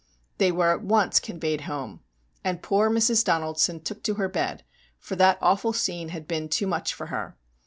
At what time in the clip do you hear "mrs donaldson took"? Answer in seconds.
2.89-4.01